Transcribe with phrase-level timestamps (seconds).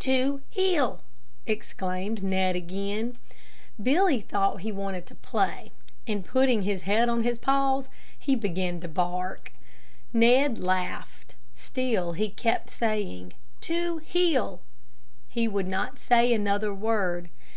[0.00, 1.04] "To heel!"
[1.46, 3.18] exclaimed Ned again.
[3.80, 5.70] Billy thought he wanted to play,
[6.08, 7.88] and putting his head on his paws,
[8.18, 9.52] he began to bark.
[10.12, 14.60] Ned laughed; still he kept saying "To heel!"
[15.28, 17.28] He would not say another word.